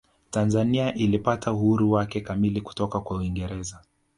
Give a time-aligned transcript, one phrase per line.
[0.29, 3.79] tanzania ilipata uhuru wake kamili kutoka kwa uingereza